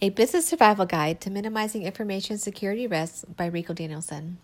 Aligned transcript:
A 0.00 0.10
Business 0.10 0.46
Survival 0.46 0.86
Guide 0.86 1.20
to 1.22 1.28
Minimizing 1.28 1.82
Information 1.82 2.38
Security 2.38 2.86
Risks 2.86 3.24
by 3.24 3.46
Rico 3.46 3.74
Danielson. 3.74 4.38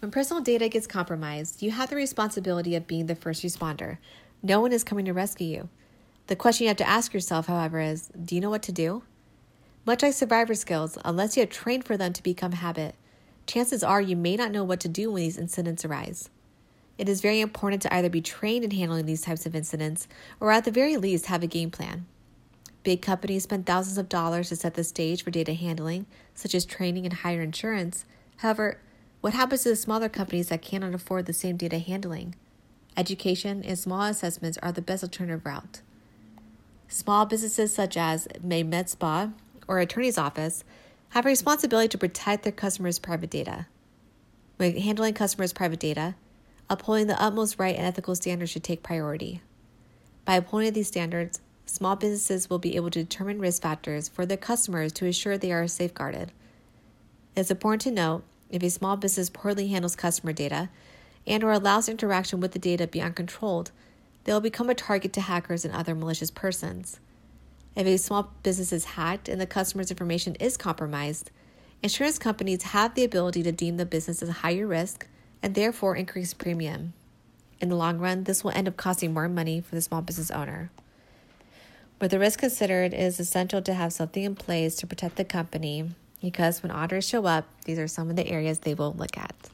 When 0.00 0.10
personal 0.10 0.42
data 0.42 0.68
gets 0.68 0.86
compromised, 0.86 1.62
you 1.62 1.70
have 1.70 1.88
the 1.88 1.96
responsibility 1.96 2.76
of 2.76 2.86
being 2.86 3.06
the 3.06 3.14
first 3.14 3.42
responder. 3.42 3.96
No 4.42 4.60
one 4.60 4.70
is 4.70 4.84
coming 4.84 5.06
to 5.06 5.14
rescue 5.14 5.46
you. 5.46 5.68
The 6.26 6.36
question 6.36 6.64
you 6.64 6.68
have 6.68 6.76
to 6.76 6.86
ask 6.86 7.14
yourself, 7.14 7.46
however, 7.46 7.80
is 7.80 8.10
do 8.22 8.34
you 8.34 8.42
know 8.42 8.50
what 8.50 8.60
to 8.64 8.72
do? 8.72 9.02
Much 9.86 10.02
like 10.02 10.12
survivor 10.12 10.54
skills, 10.54 10.98
unless 11.06 11.38
you 11.38 11.40
have 11.40 11.48
trained 11.48 11.86
for 11.86 11.96
them 11.96 12.12
to 12.12 12.22
become 12.22 12.52
habit, 12.52 12.94
chances 13.46 13.82
are 13.82 14.02
you 14.02 14.14
may 14.14 14.36
not 14.36 14.52
know 14.52 14.62
what 14.62 14.80
to 14.80 14.88
do 14.88 15.10
when 15.10 15.22
these 15.22 15.38
incidents 15.38 15.86
arise. 15.86 16.28
It 16.98 17.08
is 17.08 17.22
very 17.22 17.40
important 17.40 17.80
to 17.80 17.94
either 17.94 18.10
be 18.10 18.20
trained 18.20 18.62
in 18.62 18.72
handling 18.72 19.06
these 19.06 19.22
types 19.22 19.46
of 19.46 19.56
incidents 19.56 20.06
or 20.38 20.52
at 20.52 20.64
the 20.64 20.70
very 20.70 20.98
least 20.98 21.26
have 21.26 21.42
a 21.42 21.46
game 21.46 21.70
plan. 21.70 22.04
Big 22.82 23.00
companies 23.00 23.44
spend 23.44 23.64
thousands 23.64 23.98
of 23.98 24.08
dollars 24.08 24.48
to 24.48 24.56
set 24.56 24.74
the 24.74 24.82
stage 24.82 25.22
for 25.22 25.30
data 25.30 25.54
handling, 25.54 26.06
such 26.34 26.54
as 26.54 26.64
training 26.64 27.04
and 27.04 27.14
higher 27.14 27.42
insurance. 27.42 28.04
However, 28.38 28.78
what 29.20 29.34
happens 29.34 29.62
to 29.62 29.68
the 29.68 29.76
smaller 29.76 30.08
companies 30.08 30.48
that 30.48 30.62
cannot 30.62 30.94
afford 30.94 31.26
the 31.26 31.32
same 31.32 31.56
data 31.56 31.78
handling? 31.78 32.34
Education 32.96 33.62
and 33.64 33.78
small 33.78 34.02
assessments 34.02 34.58
are 34.62 34.72
the 34.72 34.82
best 34.82 35.04
alternative 35.04 35.46
route. 35.46 35.80
Small 36.88 37.24
businesses 37.24 37.72
such 37.72 37.96
as 37.96 38.26
May 38.42 38.64
Med 38.64 38.90
Spa 38.90 39.30
or 39.68 39.78
attorney's 39.78 40.18
office 40.18 40.64
have 41.10 41.24
a 41.24 41.28
responsibility 41.28 41.88
to 41.88 41.98
protect 41.98 42.42
their 42.42 42.52
customers' 42.52 42.98
private 42.98 43.30
data. 43.30 43.66
When 44.56 44.76
handling 44.76 45.14
customers' 45.14 45.52
private 45.52 45.80
data, 45.80 46.16
upholding 46.68 47.06
the 47.06 47.22
utmost 47.22 47.58
right 47.58 47.76
and 47.76 47.86
ethical 47.86 48.16
standards 48.16 48.50
should 48.50 48.64
take 48.64 48.82
priority. 48.82 49.40
By 50.24 50.36
upholding 50.36 50.72
these 50.72 50.88
standards, 50.88 51.40
small 51.66 51.96
businesses 51.96 52.50
will 52.50 52.58
be 52.58 52.76
able 52.76 52.90
to 52.90 53.02
determine 53.02 53.40
risk 53.40 53.62
factors 53.62 54.08
for 54.08 54.26
their 54.26 54.36
customers 54.36 54.92
to 54.92 55.06
ensure 55.06 55.38
they 55.38 55.52
are 55.52 55.66
safeguarded. 55.66 56.32
It's 57.36 57.50
important 57.50 57.82
to 57.82 57.90
note 57.90 58.24
if 58.50 58.62
a 58.62 58.70
small 58.70 58.96
business 58.96 59.30
poorly 59.30 59.68
handles 59.68 59.96
customer 59.96 60.32
data 60.32 60.68
and 61.26 61.42
or 61.42 61.52
allows 61.52 61.88
interaction 61.88 62.40
with 62.40 62.52
the 62.52 62.58
data 62.58 62.86
beyond 62.86 63.16
controlled, 63.16 63.70
they 64.24 64.32
will 64.32 64.40
become 64.40 64.68
a 64.68 64.74
target 64.74 65.12
to 65.14 65.20
hackers 65.20 65.64
and 65.64 65.74
other 65.74 65.94
malicious 65.94 66.30
persons. 66.30 67.00
If 67.74 67.86
a 67.86 67.96
small 67.96 68.32
business 68.42 68.72
is 68.72 68.84
hacked 68.84 69.28
and 69.28 69.40
the 69.40 69.46
customer's 69.46 69.90
information 69.90 70.34
is 70.36 70.56
compromised, 70.56 71.30
insurance 71.82 72.18
companies 72.18 72.62
have 72.64 72.94
the 72.94 73.04
ability 73.04 73.42
to 73.44 73.52
deem 73.52 73.78
the 73.78 73.86
business 73.86 74.22
as 74.22 74.28
a 74.28 74.32
higher 74.32 74.66
risk 74.66 75.06
and 75.42 75.54
therefore 75.54 75.96
increase 75.96 76.34
premium. 76.34 76.92
In 77.60 77.68
the 77.68 77.76
long 77.76 77.98
run, 77.98 78.24
this 78.24 78.44
will 78.44 78.50
end 78.50 78.68
up 78.68 78.76
costing 78.76 79.14
more 79.14 79.28
money 79.28 79.60
for 79.60 79.74
the 79.74 79.80
small 79.80 80.02
business 80.02 80.30
owner. 80.30 80.70
With 82.02 82.10
the 82.10 82.18
risk 82.18 82.40
considered, 82.40 82.94
it 82.94 82.98
is 82.98 83.20
essential 83.20 83.62
to 83.62 83.74
have 83.74 83.92
something 83.92 84.24
in 84.24 84.34
place 84.34 84.74
to 84.74 84.88
protect 84.88 85.14
the 85.14 85.24
company 85.24 85.92
because 86.20 86.60
when 86.60 86.72
auditors 86.72 87.08
show 87.08 87.26
up, 87.26 87.46
these 87.64 87.78
are 87.78 87.86
some 87.86 88.10
of 88.10 88.16
the 88.16 88.26
areas 88.26 88.58
they 88.58 88.74
will 88.74 88.92
look 88.92 89.16
at. 89.16 89.50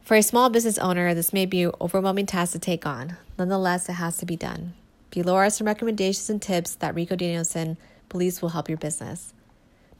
For 0.00 0.14
a 0.14 0.22
small 0.22 0.48
business 0.48 0.78
owner, 0.78 1.12
this 1.12 1.34
may 1.34 1.44
be 1.44 1.64
an 1.64 1.72
overwhelming 1.82 2.24
task 2.24 2.52
to 2.52 2.58
take 2.58 2.86
on. 2.86 3.18
Nonetheless, 3.38 3.90
it 3.90 3.92
has 3.92 4.16
to 4.16 4.24
be 4.24 4.36
done. 4.36 4.72
Below 5.10 5.34
are 5.34 5.50
some 5.50 5.66
recommendations 5.66 6.30
and 6.30 6.40
tips 6.40 6.74
that 6.76 6.94
Rico 6.94 7.14
Danielson 7.14 7.76
believes 8.08 8.40
will 8.40 8.48
help 8.48 8.70
your 8.70 8.78
business. 8.78 9.34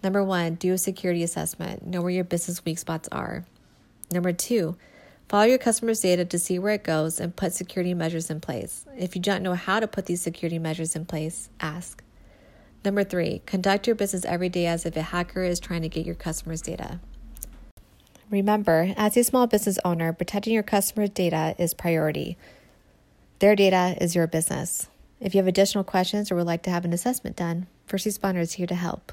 Number 0.03 0.25
one, 0.25 0.55
do 0.55 0.73
a 0.73 0.79
security 0.79 1.23
assessment. 1.23 1.87
Know 1.87 2.01
where 2.01 2.11
your 2.11 2.25
business 2.25 2.65
weak 2.65 2.79
spots 2.79 3.07
are. 3.13 3.45
Number 4.11 4.33
two, 4.33 4.79
Follow 5.29 5.45
your 5.45 5.59
customers' 5.59 6.01
data 6.01 6.25
to 6.25 6.39
see 6.39 6.59
where 6.59 6.73
it 6.73 6.83
goes 6.83 7.21
and 7.21 7.37
put 7.37 7.53
security 7.53 7.93
measures 7.93 8.31
in 8.31 8.41
place. 8.41 8.87
If 8.97 9.15
you 9.15 9.21
don't 9.21 9.43
know 9.43 9.53
how 9.53 9.79
to 9.79 9.87
put 9.87 10.07
these 10.07 10.23
security 10.23 10.59
measures 10.59 10.97
in 10.97 11.05
place, 11.05 11.51
ask. 11.61 12.03
Number 12.83 13.05
three, 13.05 13.43
conduct 13.45 13.87
your 13.87 13.95
business 13.95 14.25
every 14.25 14.49
day 14.49 14.65
as 14.65 14.87
if 14.87 14.97
a 14.97 15.03
hacker 15.03 15.43
is 15.45 15.61
trying 15.61 15.83
to 15.83 15.89
get 15.91 16.07
your 16.07 16.15
customers' 16.15 16.63
data. 16.63 17.01
Remember, 18.31 18.95
as 18.97 19.19
a 19.19 19.25
small 19.25 19.47
business 19.47 19.79
owner, 19.85 20.15
protecting 20.15 20.55
your 20.55 20.63
customers' 20.63 21.11
data 21.11 21.55
is 21.59 21.75
priority. 21.75 22.39
Their 23.41 23.55
data 23.55 23.97
is 24.01 24.15
your 24.15 24.27
business. 24.27 24.89
If 25.21 25.35
you 25.35 25.41
have 25.41 25.49
additional 25.49 25.85
questions 25.85 26.31
or 26.31 26.37
would 26.37 26.47
like 26.47 26.63
to 26.63 26.71
have 26.71 26.87
an 26.87 26.95
assessment 26.95 27.37
done, 27.37 27.67
First 27.87 28.07
Responder 28.07 28.41
is 28.41 28.55
here 28.55 28.67
to 28.67 28.75
help. 28.75 29.13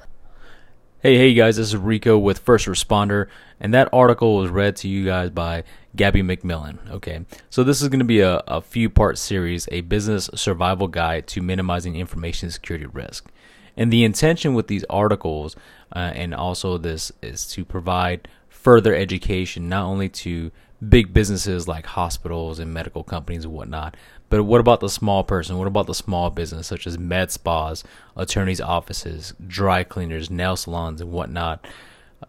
Hey, 1.00 1.18
hey 1.18 1.34
guys, 1.34 1.58
this 1.58 1.68
is 1.68 1.76
Rico 1.76 2.16
with 2.16 2.38
First 2.38 2.66
Responder, 2.66 3.26
and 3.60 3.74
that 3.74 3.90
article 3.92 4.38
was 4.38 4.48
read 4.48 4.76
to 4.76 4.88
you 4.88 5.04
guys 5.04 5.28
by 5.28 5.62
Gabby 5.94 6.22
McMillan. 6.22 6.90
Okay, 6.90 7.26
so 7.50 7.62
this 7.62 7.82
is 7.82 7.88
going 7.88 7.98
to 7.98 8.06
be 8.06 8.20
a, 8.20 8.42
a 8.48 8.62
few 8.62 8.88
part 8.88 9.18
series, 9.18 9.68
a 9.70 9.82
business 9.82 10.30
survival 10.34 10.88
guide 10.88 11.26
to 11.26 11.42
minimizing 11.42 11.96
information 11.96 12.50
security 12.50 12.86
risk. 12.86 13.30
And 13.76 13.92
the 13.92 14.04
intention 14.04 14.54
with 14.54 14.68
these 14.68 14.84
articles 14.88 15.54
uh, 15.94 16.12
and 16.14 16.34
also 16.34 16.78
this 16.78 17.12
is 17.20 17.46
to 17.48 17.62
provide 17.66 18.26
further 18.48 18.94
education, 18.94 19.68
not 19.68 19.84
only 19.84 20.08
to 20.08 20.50
big 20.86 21.12
businesses 21.12 21.66
like 21.66 21.86
hospitals 21.86 22.58
and 22.58 22.72
medical 22.72 23.02
companies 23.02 23.44
and 23.44 23.54
whatnot. 23.54 23.96
But 24.28 24.42
what 24.42 24.60
about 24.60 24.80
the 24.80 24.88
small 24.88 25.24
person? 25.24 25.58
What 25.58 25.68
about 25.68 25.86
the 25.86 25.94
small 25.94 26.30
business, 26.30 26.66
such 26.66 26.86
as 26.86 26.98
med 26.98 27.30
spas, 27.30 27.84
attorneys' 28.16 28.60
offices, 28.60 29.34
dry 29.46 29.84
cleaners, 29.84 30.30
nail 30.30 30.56
salons, 30.56 31.00
and 31.00 31.12
whatnot? 31.12 31.66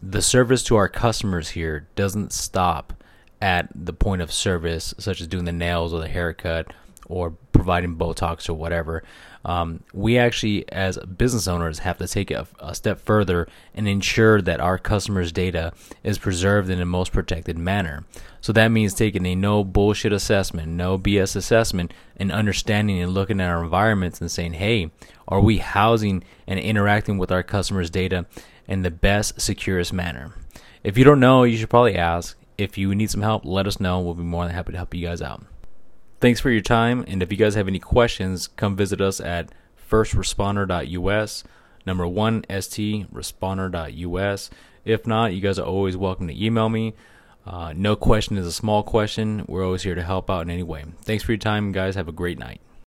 The 0.01 0.21
service 0.21 0.63
to 0.65 0.75
our 0.75 0.89
customers 0.89 1.49
here 1.49 1.87
doesn't 1.95 2.33
stop 2.33 2.93
at 3.41 3.69
the 3.73 3.93
point 3.93 4.21
of 4.21 4.31
service, 4.31 4.93
such 4.97 5.21
as 5.21 5.27
doing 5.27 5.45
the 5.45 5.51
nails 5.51 5.93
or 5.93 5.99
the 5.99 6.07
haircut 6.07 6.73
or 7.07 7.31
providing 7.51 7.95
Botox 7.95 8.49
or 8.49 8.53
whatever. 8.53 9.03
Um, 9.45 9.83
we 9.93 10.17
actually, 10.17 10.69
as 10.71 10.97
business 10.97 11.47
owners, 11.47 11.79
have 11.79 11.97
to 11.99 12.07
take 12.07 12.31
a, 12.31 12.45
a, 12.59 12.75
step 12.75 12.99
further 12.99 13.47
and 13.73 13.87
ensure 13.87 14.41
that 14.41 14.59
our 14.59 14.77
customers' 14.77 15.31
data 15.31 15.71
is 16.03 16.17
preserved 16.17 16.69
in 16.69 16.79
the 16.79 16.85
most 16.85 17.13
protected 17.13 17.57
manner. 17.57 18.03
So 18.41 18.51
that 18.53 18.69
means 18.69 18.93
taking 18.93 19.25
a 19.25 19.35
no 19.35 19.63
bullshit 19.63 20.11
assessment, 20.11 20.67
no 20.69 20.97
BS 20.97 21.35
assessment, 21.35 21.93
and 22.17 22.31
understanding 22.31 23.01
and 23.01 23.13
looking 23.13 23.39
at 23.39 23.49
our 23.49 23.63
environments 23.63 24.19
and 24.19 24.29
saying, 24.29 24.53
hey, 24.53 24.91
are 25.27 25.41
we 25.41 25.59
housing 25.59 26.23
and 26.45 26.59
interacting 26.59 27.17
with 27.17 27.31
our 27.31 27.43
customers' 27.43 27.89
data 27.89 28.25
in 28.67 28.81
the 28.81 28.91
best, 28.91 29.39
securest 29.39 29.93
manner? 29.93 30.33
If 30.83 30.97
you 30.97 31.03
don't 31.03 31.19
know, 31.19 31.43
you 31.43 31.57
should 31.57 31.69
probably 31.69 31.95
ask. 31.95 32.37
If 32.57 32.77
you 32.77 32.93
need 32.95 33.11
some 33.11 33.21
help, 33.21 33.45
let 33.45 33.67
us 33.67 33.79
know. 33.79 33.99
We'll 33.99 34.13
be 34.13 34.23
more 34.23 34.45
than 34.45 34.55
happy 34.55 34.71
to 34.71 34.77
help 34.77 34.93
you 34.93 35.05
guys 35.05 35.21
out. 35.21 35.43
Thanks 36.19 36.39
for 36.39 36.49
your 36.49 36.61
time. 36.61 37.05
And 37.07 37.21
if 37.21 37.31
you 37.31 37.37
guys 37.37 37.55
have 37.55 37.67
any 37.67 37.79
questions, 37.79 38.47
come 38.47 38.75
visit 38.75 39.01
us 39.01 39.19
at 39.19 39.51
firstresponder.us, 39.89 41.43
number 41.85 42.07
one 42.07 42.43
st 42.49 43.13
responder.us. 43.13 44.49
If 44.83 45.05
not, 45.05 45.33
you 45.33 45.41
guys 45.41 45.59
are 45.59 45.65
always 45.65 45.95
welcome 45.95 46.27
to 46.27 46.45
email 46.45 46.69
me. 46.69 46.93
Uh, 47.45 47.73
no 47.75 47.95
question 47.95 48.37
is 48.37 48.45
a 48.45 48.51
small 48.51 48.83
question. 48.83 49.45
We're 49.47 49.65
always 49.65 49.83
here 49.83 49.95
to 49.95 50.03
help 50.03 50.29
out 50.29 50.41
in 50.41 50.49
any 50.49 50.63
way. 50.63 50.85
Thanks 51.03 51.23
for 51.23 51.31
your 51.31 51.39
time, 51.39 51.71
guys. 51.71 51.95
Have 51.95 52.07
a 52.09 52.13
great 52.13 52.39
night. 52.39 52.61